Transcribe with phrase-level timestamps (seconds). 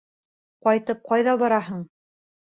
[0.67, 1.83] Ҡайтып ҡайҙа бараһың?